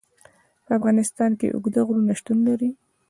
[0.65, 2.69] په افغانستان کې اوږده غرونه شتون لري.